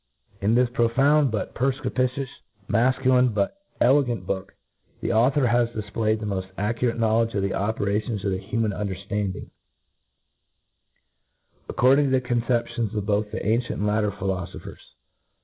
[0.41, 2.27] In this profound, but perfpicuous,
[2.67, 4.55] mafculine, but elegant book,
[4.99, 8.71] the au thor has difplayed the mod accurate knowledge of the operations of the human
[8.71, 9.51] undcrftanding,
[11.69, 14.81] according to the conceptions of both the ancient and later philofophers.